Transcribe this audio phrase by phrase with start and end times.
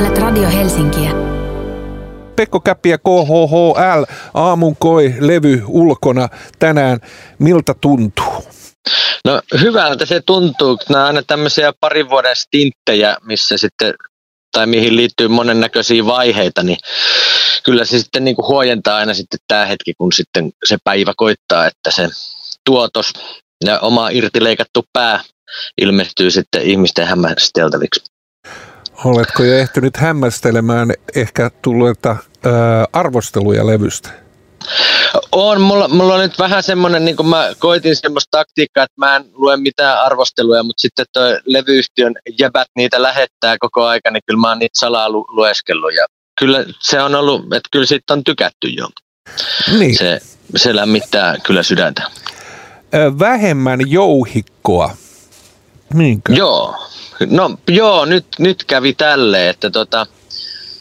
[0.00, 1.10] Kuuntelet Radio Helsinkiä.
[2.36, 6.28] Pekko Käppi ja KHHL, aamun koi levy ulkona
[6.58, 6.98] tänään.
[7.38, 8.44] Miltä tuntuu?
[9.24, 10.78] No hyvältä se tuntuu.
[10.88, 13.94] Nämä on aina tämmöisiä parin vuoden stinttejä, missä sitten,
[14.52, 16.78] tai mihin liittyy monennäköisiä vaiheita, niin
[17.64, 21.66] kyllä se sitten niin kuin huojentaa aina sitten tämä hetki, kun sitten se päivä koittaa,
[21.66, 22.08] että se
[22.64, 23.12] tuotos
[23.64, 25.20] ja oma irtileikattu pää
[25.80, 28.10] ilmestyy sitten ihmisten hämmästeltäviksi.
[29.04, 32.16] Oletko jo ehtinyt hämmästelemään ehkä tulleita
[32.92, 34.08] arvosteluja levystä?
[35.32, 39.16] On, mulla, mulla on nyt vähän semmoinen, niin kuin mä koitin semmoista taktiikkaa, että mä
[39.16, 44.40] en lue mitään arvosteluja, mutta sitten toi levyyhtiön jäbät niitä lähettää koko aika, niin kyllä
[44.40, 46.06] mä oon niitä salaa lu- lueskellut ja
[46.38, 48.88] kyllä se on ollut, että kyllä siitä on tykätty jo.
[49.78, 49.98] Niin.
[49.98, 50.20] Se,
[50.56, 52.02] se lämmittää kyllä sydäntä.
[53.18, 54.96] Vähemmän jouhikkoa.
[55.94, 56.32] Niinkö?
[56.32, 56.90] Joo.
[57.26, 60.06] No joo, nyt, nyt kävi tälle, että tota,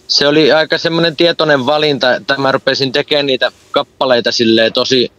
[0.07, 5.11] se oli aika semmoinen tietoinen valinta, että mä rupesin tekemään niitä kappaleita silleen tosi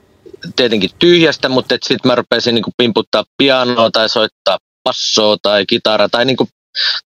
[0.56, 6.24] tietenkin tyhjästä, mutta sitten mä rupesin niinku pimputtaa pianoa tai soittaa passoa tai kitaraa tai
[6.24, 6.48] niinku,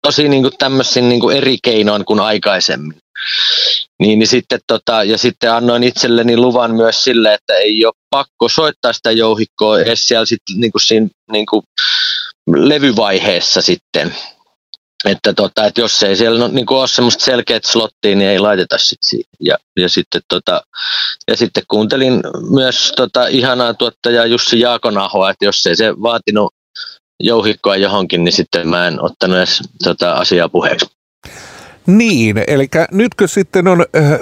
[0.03, 2.99] tosi niinku tämmöisin niinku eri keinoin kuin aikaisemmin.
[4.01, 8.49] Niin, niin sitten tota, ja sitten annoin itselleni luvan myös sille, että ei ole pakko
[8.49, 11.65] soittaa sitä jouhikkoa edes siellä sit, niinku siinä niinku,
[12.47, 14.15] levyvaiheessa sitten.
[15.05, 18.79] Että, tota, että jos ei siellä no, niin ole semmoista selkeät slottia, niin ei laiteta
[18.79, 19.31] sit siihen.
[19.41, 20.63] Ja, ja, sitten, tota,
[21.29, 26.55] ja sitten kuuntelin myös tota, ihanaa tuottajaa Jussi Jaakonahoa, että jos ei se vaatinut
[27.21, 30.87] jouhikkoa johonkin, niin sitten mä en ottanut edes tota, asiaa puheeksi.
[31.87, 34.21] Niin, eli nytkö sitten on äh,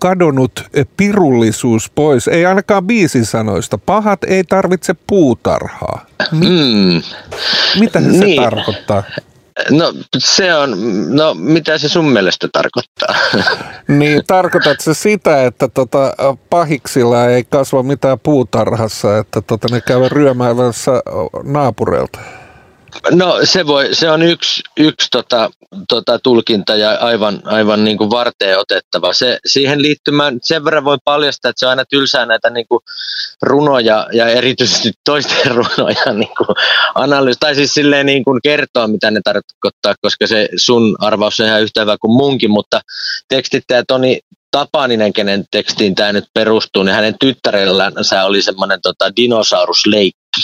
[0.00, 0.64] kadonnut
[0.96, 3.78] pirullisuus pois, ei ainakaan biisin sanoista.
[3.78, 6.06] Pahat ei tarvitse puutarhaa.
[6.32, 7.02] Mi- mm.
[7.80, 8.42] Mitä se, niin.
[8.42, 9.02] se tarkoittaa?
[9.70, 10.70] No se on,
[11.16, 13.14] no mitä se sun mielestä tarkoittaa?
[13.88, 16.14] Niin, tarkoitat se sitä, että tota,
[16.50, 20.92] pahiksilla ei kasva mitään puutarhassa, että tota, ne käyvät ryömäävässä
[21.42, 22.18] naapureilta?
[23.10, 25.50] No se, voi, se on yksi, yksi tota,
[25.88, 29.12] tota, tulkinta ja aivan, aivan niin kuin varteen otettava.
[29.12, 32.80] Se, siihen liittymään sen verran voi paljastaa, että se on aina tylsää näitä niin kuin
[33.42, 36.56] runoja ja erityisesti toisten runoja niin kuin
[36.94, 41.46] analyysi, tai siis silleen niin kuin kertoa, mitä ne tarkoittaa, koska se sun arvaus on
[41.46, 42.80] ihan yhtä hyvä kuin munkin, mutta
[43.28, 50.40] tekstittäjä Toni Tapaninen, kenen tekstiin tämä nyt perustuu, niin hänen tyttärellänsä oli semmoinen tota, dinosaurusleikki.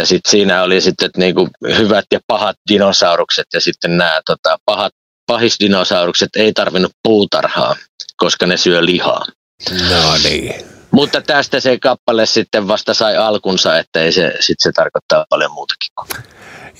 [0.00, 4.92] Ja sitten siinä oli sitten niinku hyvät ja pahat dinosaurukset ja sitten nämä tota, pahat
[5.26, 7.76] pahisdinosaurukset ei tarvinnut puutarhaa,
[8.16, 9.24] koska ne syö lihaa.
[9.70, 10.54] No niin.
[10.90, 15.52] Mutta tästä se kappale sitten vasta sai alkunsa, että ei se, sit se tarkoittaa paljon
[15.52, 16.22] muutakin.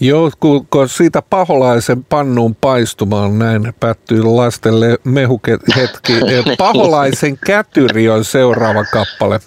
[0.01, 6.13] Joo, kun, siitä paholaisen pannuun paistumaan näin päättyy lastelle mehuhetki.
[6.59, 9.41] Paholaisen kätyri on seuraava kappale.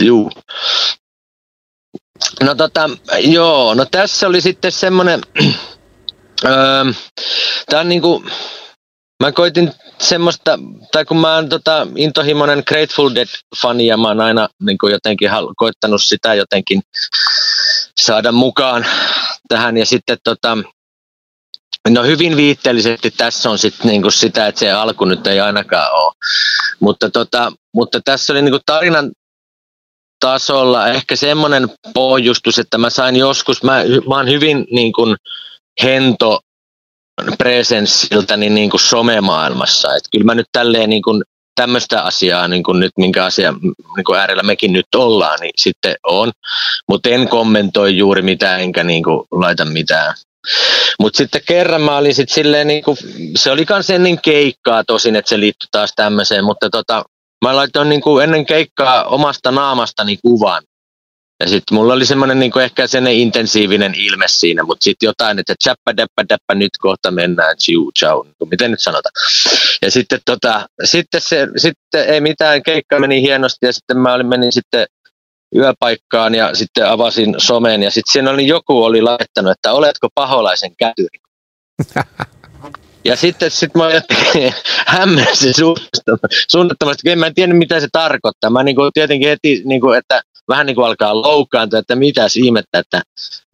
[0.00, 0.30] Juu.
[2.42, 5.20] No tota, joo, no tässä oli sitten semmoinen,
[6.44, 6.84] öö,
[7.66, 8.24] tämä on niinku,
[9.22, 10.58] mä koitin semmoista,
[10.92, 16.02] tai kun mä oon tota, intohimoinen Grateful Dead-fani ja mä oon aina niin jotenkin koittanut
[16.02, 16.82] sitä jotenkin
[18.00, 18.86] saada mukaan
[19.48, 20.58] tähän ja sitten tota,
[21.88, 26.12] No hyvin viitteellisesti tässä on sit niinku sitä, että se alku nyt ei ainakaan ole.
[26.80, 29.10] Mutta, tota, mutta tässä oli niinku tarinan
[30.20, 35.16] tasolla ehkä semmoinen pohjustus, että mä sain joskus, mä, mä oon hyvin niin kuin
[35.82, 36.40] hento
[37.38, 39.94] presenssiltäni niin kuin somemaailmassa.
[39.94, 41.22] Että kyllä mä nyt tälleen niin kuin
[41.54, 43.52] tämmöistä asiaa, niin kuin nyt minkä asia
[43.96, 46.32] niin kuin äärellä mekin nyt ollaan, niin sitten on.
[46.88, 50.14] Mutta en kommentoi juuri mitään, enkä niin kuin laita mitään.
[51.00, 52.96] Mutta sitten kerran mä olin sitten silleen, niin kuin,
[53.36, 57.04] se oli kans ennen keikkaa tosin, että se liittyi taas tämmöiseen, mutta tota,
[57.44, 60.62] mä laitoin niin kuin ennen keikkaa omasta naamastani kuvan.
[61.40, 65.54] Ja sitten mulla oli semmoinen niin ehkä sen intensiivinen ilme siinä, mutta sitten jotain, että
[65.64, 69.12] chappa deppa deppa nyt kohta mennään, chiu chau, niin miten nyt sanotaan.
[69.82, 74.26] Ja sitten, tota, sitten, se, sitten ei mitään, keikka meni hienosti ja sitten mä olin,
[74.26, 74.86] menin sitten
[75.56, 80.76] yöpaikkaan ja sitten avasin somen ja sitten siinä oli joku oli laittanut, että oletko paholaisen
[80.76, 81.18] kätyri.
[83.04, 83.84] Ja sitten sit mä
[84.96, 85.54] hämmensin
[86.48, 88.50] suunnattomasti, en mä tiedä mitä se tarkoittaa.
[88.50, 92.26] Mä niin kuin, tietenkin heti, niin kuin, että vähän niin kuin alkaa loukkaantua, että mitä
[92.36, 93.02] ihmettä, että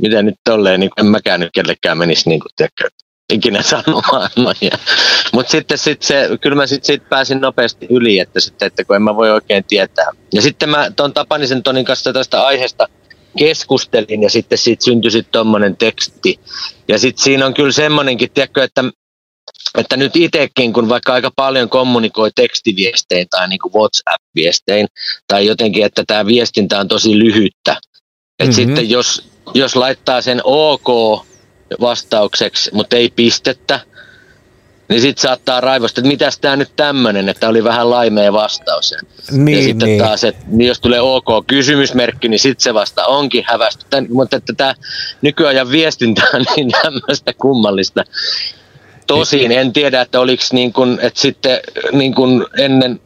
[0.02, 2.88] miten nyt tolleen, niin en mäkään nyt kellekään menisi niin kuin, tiedätkö,
[3.32, 4.30] ikinä sanomaan.
[4.36, 4.52] No,
[5.32, 8.96] Mutta sitten sit se, kyllä mä sitten sit pääsin nopeasti yli, että, sitten, että kun
[8.96, 10.10] en mä voi oikein tietää.
[10.34, 12.88] Ja sitten mä tuon Tapanisen Tonin kanssa tästä aiheesta
[13.38, 16.40] keskustelin ja sitten siitä syntyi sitten tuommoinen teksti.
[16.88, 18.84] Ja sitten siinä on kyllä semmoinenkin, tiedätkö, että
[19.78, 24.86] että nyt itsekin, kun vaikka aika paljon kommunikoi tekstiviestein tai niin kuin WhatsApp-viestein,
[25.28, 27.80] tai jotenkin, että tämä viestintä on tosi lyhyttä, että
[28.38, 28.52] mm-hmm.
[28.52, 30.88] sitten jos, jos laittaa sen OK
[31.80, 33.80] vastaukseksi, mutta ei pistettä,
[34.88, 38.94] niin sitten saattaa raivostaa, että mitäs tämä nyt tämmöinen, että oli vähän laimea vastaus.
[39.30, 40.02] Niin, ja sitten niin.
[40.02, 44.02] taas, että niin jos tulee OK kysymysmerkki, niin sitten se vasta onkin hävästyttä.
[44.08, 44.74] Mutta että tämä
[45.22, 48.04] nykyajan viestintä on niin tämmöistä kummallista.
[49.10, 51.60] Tosin en tiedä, että oliko niin kuin, että sitten
[51.92, 53.00] niin kuin ennen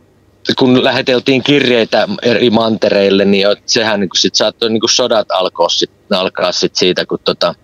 [0.58, 6.52] kun läheteltiin kirjeitä eri mantereille, niin sehän niin sit saattoi niin sodat alkaa, sit, alkaa
[6.52, 7.54] sit siitä, kun tota,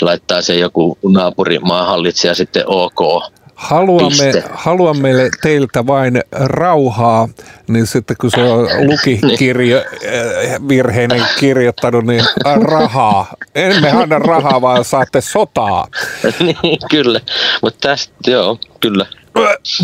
[0.00, 3.30] laittaa se joku naapurimaan hallitsija sitten OK
[3.60, 7.28] Haluamme, haluamme teiltä vain rauhaa,
[7.68, 12.24] niin sitten kun se on lukikirjo, eh, virheinen kirjoittanut, niin
[12.62, 13.34] rahaa.
[13.54, 15.86] Emme anna rahaa, vaan saatte sotaa.
[16.40, 17.20] niin, kyllä.
[17.62, 19.06] Mutta tästä, joo, kyllä.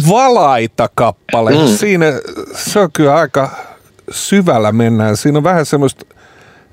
[0.09, 1.51] Valaita kappale.
[1.51, 1.77] Mm.
[1.77, 2.07] Siinä
[2.55, 3.51] se on kyllä aika
[4.11, 5.17] syvällä mennään.
[5.17, 6.05] Siinä on vähän semmoista,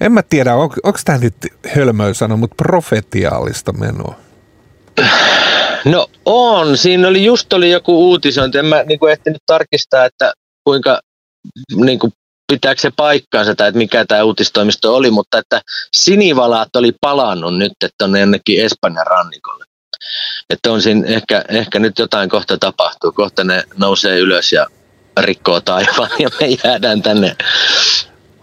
[0.01, 1.35] en mä tiedä, on, onko tämä nyt
[1.75, 4.15] hölmöä sanoa, mutta profetiaalista menoa.
[5.85, 10.33] No on, siinä oli just oli joku uutisointi, en mä niin kuin ehtinyt tarkistaa, että
[10.63, 10.99] kuinka
[11.75, 12.11] niin kuin,
[12.51, 15.61] pitääkö se paikkaansa tai että mikä tämä uutistoimisto oli, mutta että
[15.95, 17.71] sinivalaat oli palannut nyt,
[18.01, 19.65] on jonnekin Espanjan rannikolle.
[20.49, 24.67] Että on siinä ehkä, ehkä nyt jotain kohta tapahtuu, kohta ne nousee ylös ja
[25.19, 27.35] rikkoo taivaan ja me jäädään tänne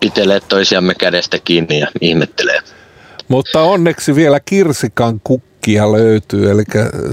[0.00, 2.60] pitelee toisiamme kädestä kiinni ja ihmettelee.
[3.28, 5.20] Mutta onneksi vielä kirsikan
[5.60, 6.62] kukkia löytyy, eli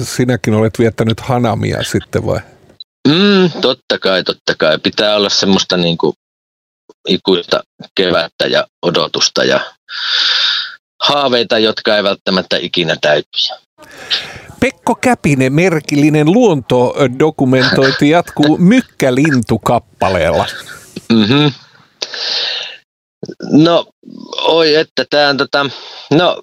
[0.03, 2.39] sinäkin olet viettänyt hanamia sitten vai?
[3.07, 4.77] Mm, totta kai, totta kai.
[4.79, 6.13] Pitää olla semmoista niin kuin
[7.07, 7.63] ikuista
[7.95, 9.59] kevättä ja odotusta ja
[11.03, 13.53] haaveita, jotka ei välttämättä ikinä täytyisi.
[14.59, 20.45] Pekko Käpinen merkillinen luontodokumentointi jatkuu Mykkälintukappaleella.
[21.13, 21.51] Mm-hmm.
[23.51, 23.85] No,
[24.41, 25.65] oi että tämä on tota,
[26.11, 26.41] no,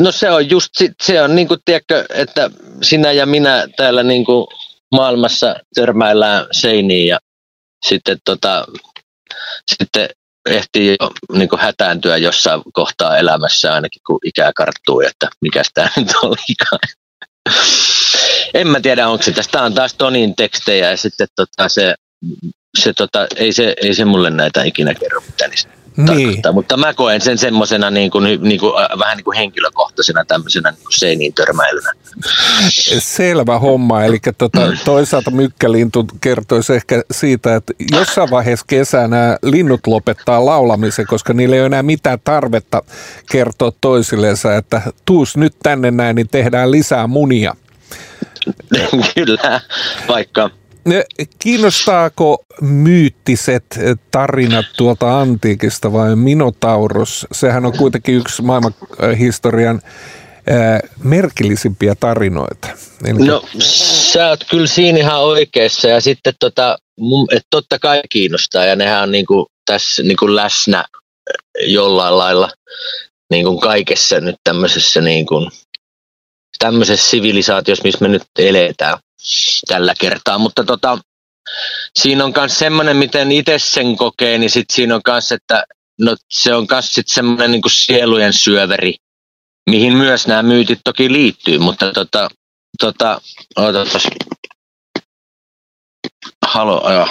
[0.00, 0.70] no se on just,
[1.02, 2.50] se on niin kuin, tiedätkö, että
[2.82, 4.46] sinä ja minä täällä niin kuin
[4.92, 7.18] maailmassa törmäillään seiniin ja
[7.86, 8.66] sitten tota,
[9.74, 10.08] sitten
[10.48, 15.88] ehtii jo niin kuin hätääntyä jossain kohtaa elämässä ainakin kun ikää karttuu, että mikä tämä
[15.96, 16.80] nyt olikaan.
[18.54, 19.52] en mä tiedä, onko se tästä.
[19.52, 21.94] Tämä on taas Tonin tekstejä ja sitten tota, se
[22.78, 26.42] se, tota, ei, se, ei se mulle näitä ikinä kerro mitä niistä niin.
[26.52, 30.82] Mutta mä koen sen semmoisena niin kuin, niin kuin, vähän niin kuin henkilökohtaisena tämmöisenä niin
[30.82, 31.92] kuin seiniin törmäilynä.
[32.98, 34.04] Selvä homma.
[34.04, 41.32] Eli tota, toisaalta mykkälintu kertoisi ehkä siitä, että jossain vaiheessa kesänä linnut lopettaa laulamisen, koska
[41.32, 42.82] niillä ei ole enää mitään tarvetta
[43.30, 47.54] kertoa toisilleensa, että tuus nyt tänne näin, niin tehdään lisää munia.
[49.14, 49.60] Kyllä,
[50.08, 50.50] vaikka
[51.38, 53.64] Kiinnostaako myyttiset
[54.10, 57.26] tarinat tuolta antiikista vai Minotaurus?
[57.32, 58.74] Sehän on kuitenkin yksi maailman
[59.18, 59.80] historian
[61.02, 62.68] merkillisimpiä tarinoita.
[63.04, 63.26] Eli...
[63.26, 68.64] No sä oot kyllä siinä ihan oikeassa ja sitten tota, mun, et totta kai kiinnostaa
[68.64, 70.84] ja nehän on niinku tässä niinku läsnä
[71.66, 72.50] jollain lailla
[73.30, 75.50] niinku kaikessa nyt tämmöisessä niinku,
[76.66, 78.98] tämmöisessä sivilisaatiossa, missä me nyt eletään
[79.68, 80.98] tällä kertaa, mutta tota,
[81.98, 85.64] siinä on myös semmoinen, miten itse sen kokee, niin sit siinä on myös, että
[86.00, 88.94] no, se on myös sit semmoinen niin sielujen syöveri,
[89.70, 92.28] mihin myös nämä myytit toki liittyy, mutta tota,
[92.80, 93.20] tota,
[93.56, 94.08] odotas.
[96.46, 97.08] Halo, ajo.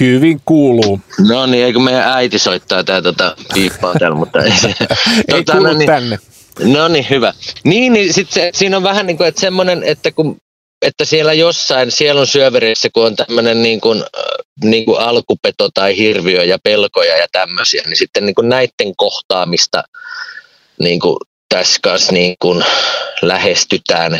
[0.00, 1.00] Hyvin kuuluu.
[1.28, 4.68] No niin, eikö meidän äiti soittaa tää tota piippaa täällä, mutta ei se.
[5.28, 6.18] ei tota, kuulu no niin, tänne.
[6.60, 7.34] No niin, hyvä.
[7.64, 10.36] Niin, niin sit se, siinä on vähän niin kuin, että semmoinen, että kun
[10.82, 14.04] että siellä jossain sielun syöverissä, kun on tämmöinen niin kuin,
[14.64, 19.84] niin kuin alkupeto tai hirviö ja pelkoja ja tämmöisiä, niin sitten niin kuin näiden kohtaamista
[20.80, 21.16] niin kuin
[21.48, 22.64] tässä kanssa niin kuin
[23.22, 24.18] lähestytään.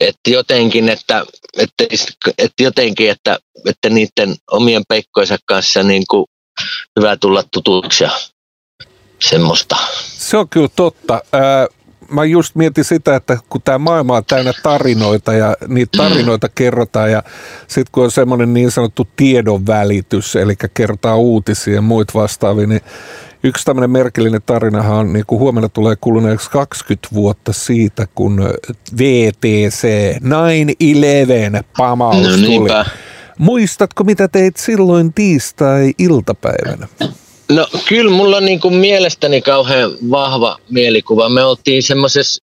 [0.00, 1.24] Että jotenkin, että,
[1.58, 1.84] että,
[2.38, 6.24] että jotenkin, että, että niiden omien peikkojensa kanssa niin kuin
[7.00, 8.10] hyvä tulla tutuksi ja
[9.28, 9.76] semmoista.
[10.02, 11.22] Se on kyllä totta.
[11.32, 11.66] Ää,
[12.12, 17.10] mä just mietin sitä, että kun tämä maailma on täynnä tarinoita ja niitä tarinoita kerrotaan
[17.10, 17.22] ja
[17.68, 22.80] sitten kun on semmoinen niin sanottu tiedonvälitys, eli kerrotaan uutisia ja muut vastaavia, niin
[23.42, 28.50] yksi tämmöinen merkillinen tarinahan on, niin kuin huomenna tulee kuluneeksi 20 vuotta siitä, kun
[28.98, 29.88] VTC
[30.20, 32.70] 9-11 pamaus no, tuli.
[33.38, 36.88] Muistatko, mitä teit silloin tiistai-iltapäivänä?
[37.54, 41.28] No kyllä mulla on niin kuin mielestäni kauhean vahva mielikuva.
[41.28, 42.42] Me oltiin semmoisessa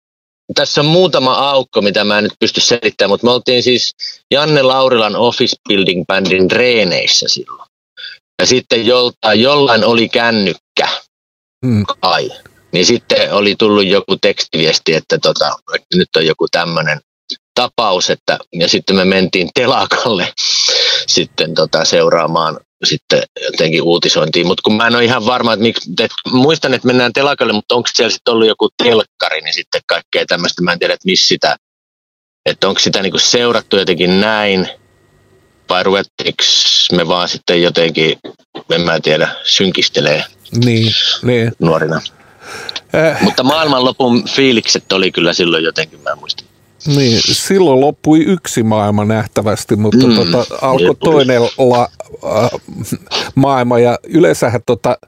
[0.55, 3.95] tässä on muutama aukko, mitä mä en nyt pysty selittämään, mutta me oltiin siis
[4.31, 7.69] Janne Laurilan Office Building Bandin reeneissä silloin.
[8.41, 10.89] Ja sitten joltain, jollain oli kännykkä,
[11.65, 11.85] mm.
[12.01, 12.31] kai.
[12.73, 17.01] Niin sitten oli tullut joku tekstiviesti, että, tota, että nyt on joku tämmöinen
[17.55, 20.33] tapaus, että, ja sitten me mentiin telakalle
[21.15, 25.91] sitten tota, seuraamaan sitten jotenkin uutisointiin, mutta kun mä en ole ihan varma, että, miksi,
[25.91, 30.25] että muistan, että mennään telakalle, mutta onko siellä sitten ollut joku telkkari, niin sitten kaikkea
[30.27, 31.57] tämmöistä, mä en tiedä, että missä sitä,
[32.47, 34.69] että onko sitä niinku seurattu jotenkin näin,
[35.69, 36.43] vai ruvettiinko
[36.93, 38.19] me vaan sitten jotenkin,
[38.71, 40.25] en mä tiedä, synkistelee
[40.65, 40.93] niin,
[41.23, 41.53] niin.
[41.59, 42.01] nuorina.
[42.95, 43.23] Äh.
[43.23, 46.47] Mutta maailmanlopun fiilikset oli kyllä silloin jotenkin, mä muistan.
[46.97, 51.89] Niin, silloin loppui yksi maailma nähtävästi, mutta mm, tota, alkoi toinen la,
[52.25, 52.51] äh,
[53.35, 53.79] maailma.
[53.79, 54.99] Ja yleensähän tota,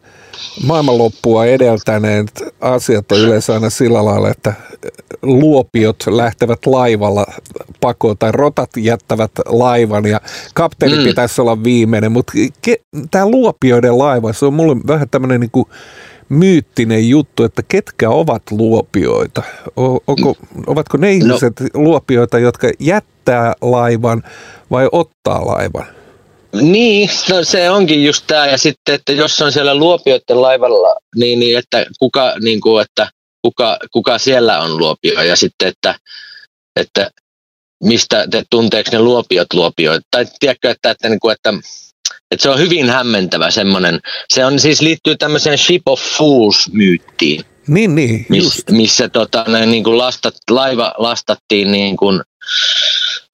[0.66, 4.52] maailmanloppua edeltäneet asiat on yleensä aina sillä lailla, että
[5.22, 7.26] luopiot lähtevät laivalla
[7.80, 10.20] pakoon tai rotat jättävät laivan ja
[10.54, 11.04] kapteeni mm.
[11.04, 12.32] pitäisi olla viimeinen, mutta
[13.10, 15.66] tämä luopioiden laiva, se on mulle vähän tämmöinen niin
[16.30, 19.42] myyttinen juttu, että ketkä ovat luopioita?
[20.06, 21.12] onko, ovatko ne no.
[21.12, 21.66] ihmiset no.
[21.75, 24.22] luopioita, jotka jättää laivan
[24.70, 25.87] vai ottaa laivan?
[26.52, 28.46] Niin, no se onkin just tämä.
[28.46, 33.10] Ja sitten, että jos on siellä luopioiden laivalla, niin, niin että, kuka, niin kuin, että
[33.42, 35.22] kuka, kuka siellä on luopio.
[35.22, 35.94] Ja sitten, että,
[36.80, 37.10] että
[37.84, 40.06] mistä, te tunteeko ne luopiot luopioita.
[40.10, 41.54] Tai tiedätkö, että, että, niin kuin, että
[42.31, 44.00] et se on hyvin hämmentävä semmoinen.
[44.29, 47.45] Se on siis liittyy tämmöiseen Ship of Fools-myyttiin.
[47.69, 52.23] Niin, niin, miss, Missä tota, ne, niin kuin lastat, laiva lastattiin niin kuin,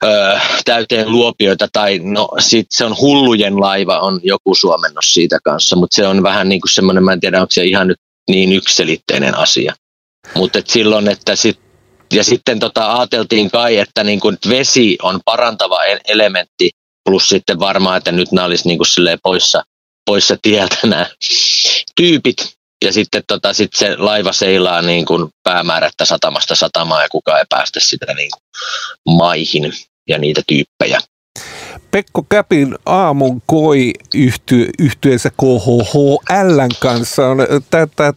[0.04, 5.76] ö, täyteen luopioita, tai no sit se on hullujen laiva, on joku suomennos siitä kanssa,
[5.76, 7.98] mutta se on vähän niin kuin semmoinen, mä en tiedä, onko se ihan nyt
[8.30, 9.74] niin ykselitteinen asia.
[10.34, 11.60] Mutta et silloin, että sit,
[12.12, 15.78] ja sitten tota, ajateltiin kai, että niin kuin vesi on parantava
[16.08, 16.70] elementti
[17.06, 19.62] plus sitten varmaan, että nyt nämä olisi niin kuin poissa,
[20.06, 21.06] poissa tieltä nämä
[21.96, 27.38] tyypit, ja sitten tota, sit se laiva seilaa niin kuin päämäärättä satamasta satamaan ja kukaan
[27.38, 28.42] ei päästä sitä niin kuin
[29.16, 29.72] maihin
[30.08, 31.00] ja niitä tyyppejä.
[31.90, 37.38] Pekko Käpin aamun koi yhty, yhtyeensä KHHL kanssa on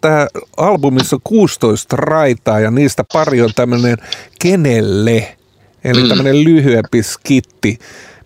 [0.02, 0.28] tämä
[0.58, 3.98] albumissa 16 raitaa ja niistä pari on tämmöinen
[4.42, 5.38] kenelle,
[5.84, 6.10] eli mm.
[6.10, 7.80] tämmöinen lyhyempi skitti.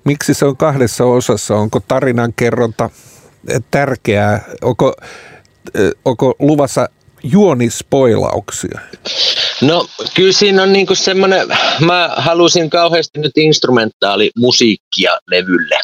[0.03, 1.55] Miksi se on kahdessa osassa?
[1.55, 2.89] Onko tarinan kerronta
[3.71, 4.45] tärkeää?
[4.61, 4.93] Onko,
[6.05, 6.89] onko luvassa
[7.23, 8.79] juonispoilauksia?
[9.61, 11.47] No kyllä siinä on niinku semmoinen,
[11.79, 15.79] mä halusin kauheasti nyt instrumentaali musiikkia levylle.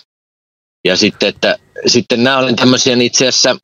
[0.86, 1.58] Ja sitten, että
[1.88, 3.56] sitten nämä olen tämmöisiä itse asiassa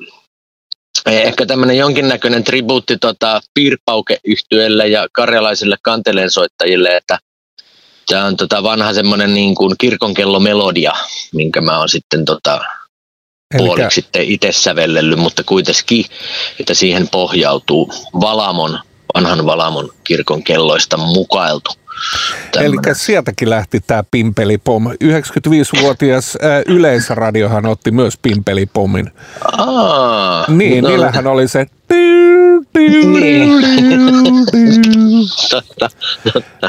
[1.05, 4.19] ehkä tämmöinen jonkinnäköinen tribuutti tota, piirpauke
[4.91, 7.19] ja karjalaisille kanteleensoittajille, että
[8.07, 10.93] Tämä on tota vanha semmoinen niin kuin kirkonkellomelodia,
[11.33, 12.61] minkä mä oon sitten tota,
[13.57, 16.05] puoliksi sitten itse sävellellyt, mutta kuitenkin,
[16.59, 18.79] että siihen pohjautuu Valamon,
[19.13, 21.71] vanhan Valamon kirkon kelloista mukailtu.
[22.59, 24.87] Eli sieltäkin lähti tämä Pimpelipom.
[24.87, 29.11] 95-vuotias äh, Yleisradiohan otti myös Pimpelipomin.
[29.57, 30.89] Aa, niin, no.
[30.89, 31.65] niillähän oli se
[33.19, 33.49] niin.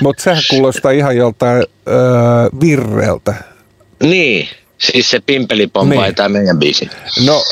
[0.02, 1.96] Mutta sehän kuulostaa ihan joltain öö,
[2.60, 3.34] virreltä.
[4.02, 6.14] Niin, siis se pimpelipom niin.
[6.14, 6.90] tämä meidän biisi?
[7.26, 7.42] No,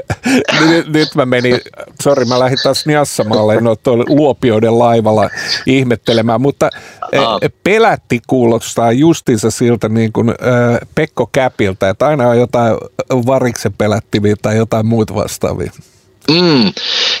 [0.68, 1.60] nyt, nyt mä menin,
[2.02, 3.76] sori mä lähdin taas Niassamalle, no
[4.08, 5.30] Luopioiden laivalla
[5.66, 6.70] ihmettelemään, mutta
[7.18, 7.40] Aa.
[7.64, 12.76] pelätti kuulostaa justiinsa siltä niin kuin äh, Pekko Käpiltä, että aina on jotain
[13.26, 15.72] variksen pelättiviä tai jotain muut vastaavia.
[16.30, 16.72] Mm.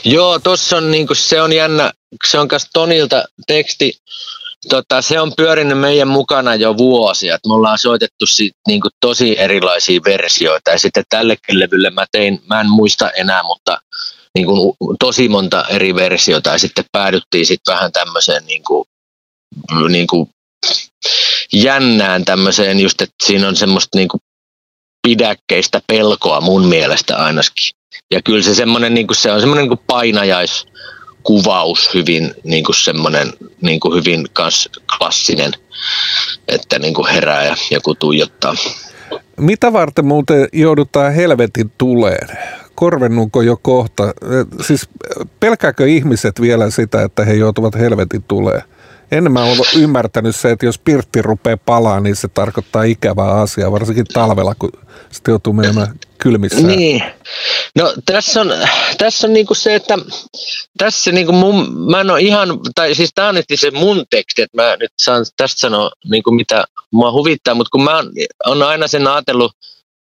[0.04, 1.92] Joo, tuossa on niinku, se on jännä,
[2.28, 3.92] se on kas Tonilta teksti,
[4.68, 7.34] tota, se on pyörinyt meidän mukana jo vuosia.
[7.34, 12.42] Et me ollaan soitettu sit, niinku, tosi erilaisia versioita ja sitten tällekin levylle mä tein,
[12.46, 13.78] mä en muista enää, mutta
[14.34, 18.86] niinku, tosi monta eri versiota ja sitten päädyttiin sitten vähän tämmöiseen niinku,
[19.88, 20.28] niinku,
[21.52, 24.18] jännään tämmöiseen just, että siinä on semmoista niinku,
[25.02, 27.83] pidäkkeistä pelkoa mun mielestä ainakin.
[28.14, 33.32] Ja kyllä se, semmoinen, niin kuin se on semmoinen niin painajaiskuvaus hyvin niin kuin semmoinen
[33.60, 34.68] niin kuin hyvin kans
[34.98, 35.52] klassinen,
[36.48, 38.54] että niin kuin herää ja joku tuijottaa.
[39.36, 42.38] Mitä varten muuten joudutaan helvetin tuleen?
[42.74, 44.02] Korvennuko jo kohta?
[44.66, 44.88] Siis
[45.40, 48.62] pelkääkö ihmiset vielä sitä, että he joutuvat helvetin tuleen?
[49.10, 53.72] Ennen mä olen ymmärtänyt se, että jos pirtti rupeaa palaa, niin se tarkoittaa ikävää asiaa,
[53.72, 54.72] varsinkin talvella, kun
[55.10, 56.66] sitten joutuu menemään kylmissä?
[56.66, 57.02] Niin.
[57.76, 58.52] No tässä on,
[58.98, 59.98] tässä on niinku se, että
[60.78, 64.42] tässä niinku mun, mä en ole ihan, tai siis tämä on nyt se mun teksti,
[64.42, 68.10] että mä nyt saan tästä sanoa niinku mitä mua huvittaa, mutta kun mä oon,
[68.46, 69.52] on aina sen ajatellut,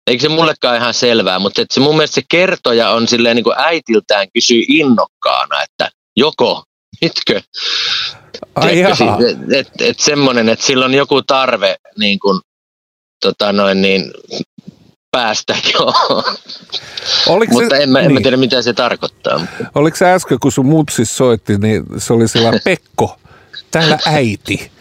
[0.08, 3.44] eikö se mullekaan ihan selvää, mutta että se mun mielestä se kertoja on silleen niin
[3.44, 6.64] kuin äitiltään kysyy innokkaana, että joko,
[7.02, 7.42] nytkö,
[8.56, 8.96] Ai että
[9.54, 12.40] et, et semmoinen, että sillä on joku tarve niin kuin,
[13.22, 14.12] tota noin, niin,
[15.18, 15.94] päästä, joo.
[17.28, 18.06] Oliko Mutta se, en, mä, niin.
[18.06, 19.42] en mä tiedä, mitä se tarkoittaa.
[19.76, 23.20] Oliko se äsken, kun sun mutsis soitti, niin se oli sillä Pekko,
[23.72, 24.72] täällä äiti.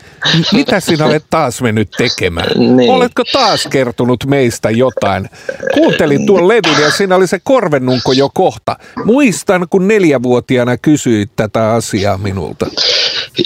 [0.52, 2.76] Mitä sinä olet taas mennyt tekemään?
[2.76, 2.90] Niin.
[2.90, 5.30] Oletko taas kertonut meistä jotain?
[5.74, 8.76] Kuuntelin tuon levyn ja siinä oli se korvennunko jo kohta.
[9.04, 12.66] Muistan, kun neljävuotiaana kysyit tätä asiaa minulta.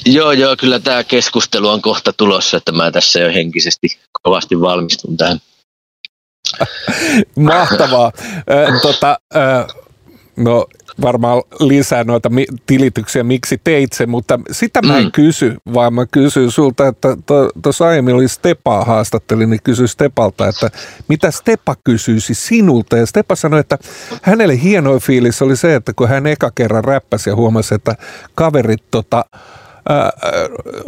[0.06, 5.16] Joo, joo, kyllä tämä keskustelu on kohta tulossa, että mä tässä jo henkisesti kovasti valmistun
[5.16, 5.40] tähän.
[7.36, 8.12] Mahtavaa.
[8.82, 9.18] Tota,
[10.36, 10.66] no
[11.02, 12.30] varmaan lisää noita
[12.66, 15.12] tilityksiä, miksi teit sen, mutta sitä mä en mm.
[15.12, 17.08] kysy, vaan mä kysyn sulta, että
[17.62, 20.70] tuossa aiemmin oli Stepaa haastattelin, niin kysy Stepalta, että
[21.08, 22.96] mitä Stepa kysyisi sinulta.
[22.96, 23.78] Ja Stepa sanoi, että
[24.22, 27.96] hänelle hienoin fiilis oli se, että kun hän eka kerran räppäsi ja huomasi, että
[28.34, 29.24] kaverit tota,
[29.90, 30.12] ää,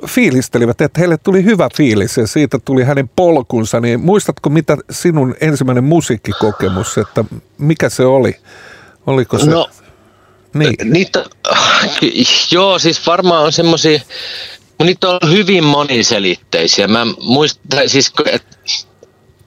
[0.07, 5.35] fiilistelivät, että heille tuli hyvä fiilis ja siitä tuli hänen polkunsa, niin muistatko mitä sinun
[5.41, 7.25] ensimmäinen musiikkikokemus, että
[7.59, 8.37] mikä se oli?
[9.07, 9.51] Oliko se?
[9.51, 9.71] No,
[10.55, 10.75] niin.
[10.85, 11.25] Niitä,
[12.53, 14.01] joo, siis varmaan on semmoisia,
[14.85, 16.89] niitä on hyvin moniselitteisiä.
[16.89, 18.57] Mä muistan, siis, että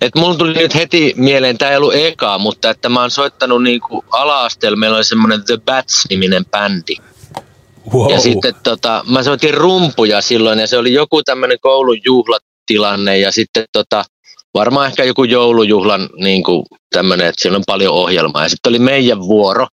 [0.02, 3.64] et mulla tuli nyt heti mieleen, tämä ei ollut eka, mutta että mä oon soittanut
[3.64, 6.96] niinku ala-asteella, meillä oli semmoinen The Bats-niminen bändi.
[7.94, 8.12] Wow.
[8.12, 13.32] Ja sitten tota, mä soitin rumpuja silloin ja se oli joku tämmöinen koulun juhlatilanne ja
[13.32, 14.06] sitten tota,
[14.54, 18.44] varmaan ehkä joku joulujuhlan niin kuin tämmöinen, että siellä on paljon ohjelmaa.
[18.44, 19.68] Ja sitten oli meidän vuoro.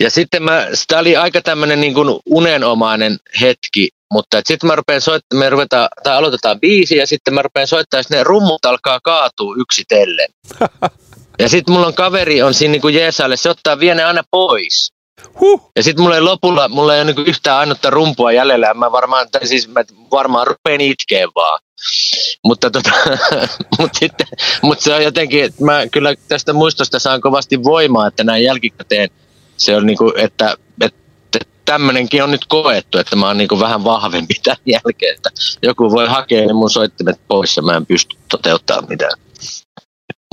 [0.00, 5.00] Ja sitten mä, sitä oli aika tämmöinen niin kuin unenomainen hetki, mutta sitten mä rupean
[5.00, 9.00] soittamaan, me ruvetaan, tai aloitetaan biisi ja sitten mä rupean soittamaan, että ne rummut alkaa
[9.04, 10.28] kaatua yksitellen.
[11.42, 14.22] ja sitten mulla on kaveri on siinä niin kuin Jeesalle, se ottaa vie ne aina
[14.30, 14.92] pois.
[15.40, 15.70] Huh.
[15.76, 19.30] Ja sitten mulla ei lopulla, mulla ei ole niin yhtään ainutta rumpua jäljellä, mä varmaan,
[19.30, 21.58] tai siis mä varmaan rupean itkeen vaan.
[22.44, 22.90] Mutta, tota,
[23.78, 24.26] mut sitten,
[24.62, 29.10] mut se on jotenkin, että mä kyllä tästä muistosta saan kovasti voimaa, että näin jälkikäteen
[29.56, 33.60] se on niin kuin, että, että tämmöinenkin on nyt koettu, että mä oon niin kuin
[33.60, 35.30] vähän vahvempi tämän jälkeen, että
[35.62, 39.18] joku voi hakea ne mun soittimet pois ja mä en pysty toteuttamaan mitään.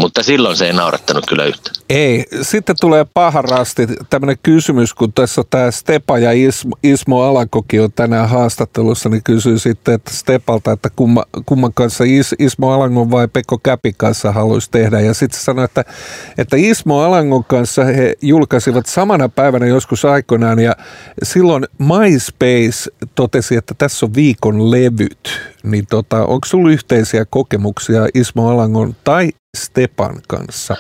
[0.01, 1.75] Mutta silloin se ei naurattanut kyllä yhtään.
[1.89, 2.25] Ei.
[2.41, 8.29] Sitten tulee paharasti tämmöinen kysymys, kun tässä tämä Stepa ja Ismo, Ismo Alankokin on tänään
[8.29, 13.58] haastattelussa, niin kysyy sitten että Stepalta, että kumma, kumman kanssa Is, Ismo Alangon vai Pekko
[13.58, 14.99] Käpi kanssa haluaisi tehdä.
[14.99, 15.86] Ja sitten sanoi, että,
[16.38, 20.75] että Ismo Alangon kanssa he julkaisivat samana päivänä joskus aikoinaan ja
[21.23, 25.55] silloin MySpace totesi, että tässä on viikon levyt.
[25.65, 30.75] Niin tota, onko sinulla yhteisiä kokemuksia Ismo Alangon tai Stepan kanssa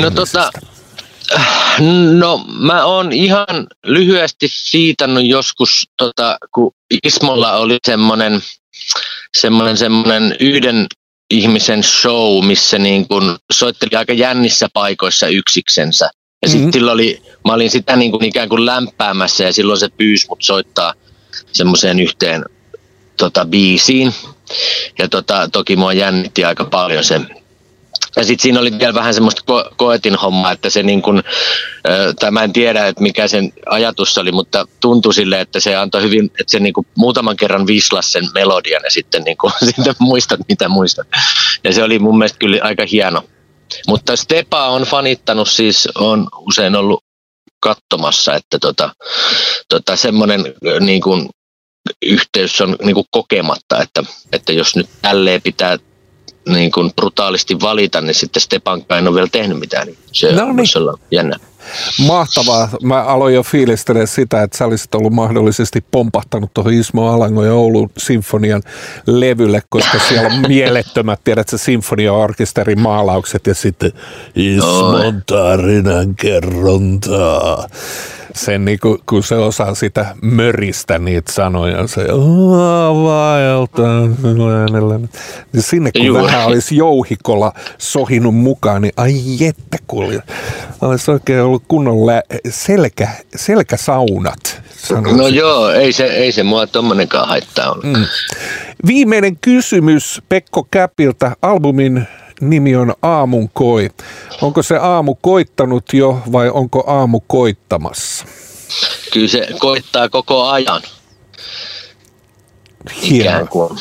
[0.00, 0.50] No tota,
[2.20, 6.72] No mä oon ihan lyhyesti siitannut joskus, tota, kun
[7.04, 8.40] Ismolla oli semmoinen
[9.36, 10.86] semmonen, semmonen yhden
[11.30, 16.04] ihmisen show, missä niin kun soitteli aika jännissä paikoissa yksiksensä.
[16.42, 16.64] Ja mm-hmm.
[16.64, 20.42] sitten oli, mä olin sitä niin kuin ikään kuin lämpäämässä ja silloin se pyysi mut
[20.42, 20.94] soittaa
[21.52, 22.44] semmoiseen yhteen
[23.16, 24.14] tota, biisiin.
[24.98, 27.20] Ja tota, toki mua jännitti aika paljon se
[28.16, 31.22] ja sitten siinä oli vielä vähän semmoista ko- koetin hommaa, että se niin kuin,
[32.20, 36.02] tai mä en tiedä, että mikä sen ajatus oli, mutta tuntui sille, että se antoi
[36.02, 39.94] hyvin, että se niin kuin muutaman kerran vislas sen melodian ja sitten, niin kuin, sitten
[39.98, 41.08] muistat, mitä muistat.
[41.64, 43.22] Ja se oli mun mielestä kyllä aika hieno.
[43.88, 47.04] Mutta Stepa on fanittanut siis, on usein ollut
[47.60, 48.94] katsomassa, että tota,
[49.68, 51.28] tota semmoinen niin kuin,
[52.02, 55.78] yhteys on niin kuin kokematta, että, että jos nyt tälleen pitää
[56.48, 59.86] niin kuin brutaalisti valita, niin sitten Stepanka en ole vielä tehnyt mitään.
[59.86, 60.88] Niin se no niin.
[60.88, 61.36] on jännä.
[62.06, 62.68] Mahtavaa.
[62.82, 67.54] Mä aloin jo fiilistelemään sitä, että sä olisit ollut mahdollisesti pompahtanut tuohon Ismo Alango ja
[67.54, 68.62] Oulun sinfonian
[69.06, 73.92] levylle, koska siellä on mielettömät, tiedätkö, sinfoniaorkesterin maalaukset ja sitten
[74.36, 77.68] Ismon tarinan kerrontaa
[78.34, 82.00] sen, niin kun, se osaa sitä möristä niitä sanoja, se
[83.04, 84.00] vaeltaa.
[85.52, 86.24] Niin sinne kun Juuri.
[86.24, 90.22] vähän olisi jouhikolla sohinut mukaan, niin ai jettä kulje.
[90.80, 94.62] Olisi oikein ollut kunnon lä- selkä, selkäsaunat.
[94.76, 95.16] Sanoisin.
[95.18, 97.74] No joo, ei se, ei se mua tommonenkaan haittaa.
[97.82, 98.04] Mm.
[98.86, 101.36] Viimeinen kysymys Pekko Käpiltä.
[101.42, 102.06] Albumin
[102.50, 103.90] nimi on Aamun koi.
[104.42, 108.24] Onko se aamu koittanut jo vai onko aamu koittamassa?
[109.12, 110.82] Kyllä se koittaa koko ajan.
[113.02, 113.78] Ikään kuin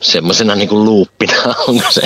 [0.00, 1.34] semmoisena niin kuin luuppina,
[1.68, 2.02] onko se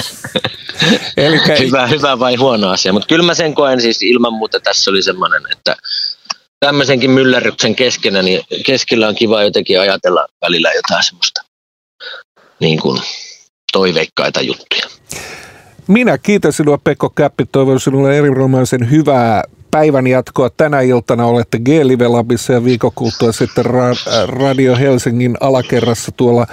[1.16, 1.56] Elikkä...
[1.56, 2.92] hyvä, hyvä vai huono asia.
[2.92, 5.76] Mutta kyllä mä sen koen siis ilman muuta tässä oli semmoinen, että
[6.60, 11.40] tämmöisenkin myllerryksen keskenä, niin keskellä on kiva jotenkin ajatella välillä jotain semmoista
[12.60, 13.02] niin kuin
[13.72, 14.86] toiveikkaita juttuja.
[15.86, 20.50] Minä kiitän sinua Pekko Käppi, toivon sinulle erinomaisen hyvää päivän jatkoa.
[20.50, 26.46] Tänä iltana olette G-Live Labissa ja viikon kuluttua sitten Ra- Radio Helsingin alakerrassa tuolla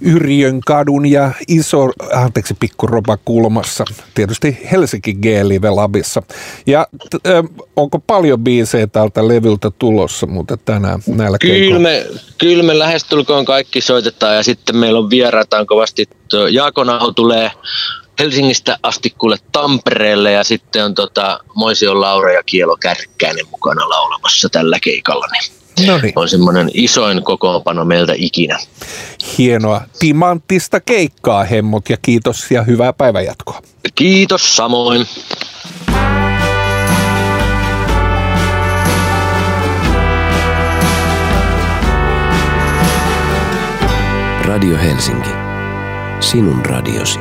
[0.00, 3.84] Yrjön kadun ja iso, anteeksi, pikkuropa kulmassa.
[4.14, 6.22] Tietysti Helsinki G-Live Labissa.
[6.66, 7.28] Ja t-
[7.76, 12.06] onko paljon biisejä tältä levyltä tulossa, mutta tänään näillä kyllä me,
[12.38, 16.08] kyllä me lähestulkoon kaikki soitetaan ja sitten meillä on vieraita kovasti.
[16.50, 17.50] Jaakonau tulee
[18.18, 24.48] Helsingistä asti kuule Tampereelle ja sitten on tota Moision Laura ja Kielo Kärkkäinen mukana laulamassa
[24.48, 25.26] tällä keikalla.
[25.32, 25.52] Niin
[25.86, 26.12] Noniin.
[26.16, 28.58] On semmoinen isoin kokoonpano meiltä ikinä.
[29.38, 29.80] Hienoa.
[29.98, 33.62] Timanttista keikkaa hemmot ja kiitos ja hyvää päivänjatkoa.
[33.94, 35.06] Kiitos samoin.
[44.44, 45.30] Radio Helsinki.
[46.20, 47.18] Sinun radiosi.